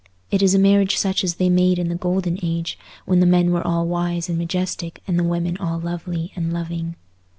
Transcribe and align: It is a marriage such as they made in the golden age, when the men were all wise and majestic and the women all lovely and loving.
It 0.31 0.41
is 0.41 0.55
a 0.55 0.57
marriage 0.57 0.97
such 0.97 1.23
as 1.23 1.35
they 1.35 1.47
made 1.47 1.77
in 1.77 1.87
the 1.87 1.93
golden 1.93 2.39
age, 2.41 2.75
when 3.05 3.19
the 3.19 3.27
men 3.27 3.51
were 3.51 3.61
all 3.61 3.85
wise 3.85 4.29
and 4.29 4.37
majestic 4.39 4.99
and 5.07 5.19
the 5.19 5.23
women 5.23 5.57
all 5.57 5.77
lovely 5.77 6.31
and 6.35 6.51
loving. 6.51 6.95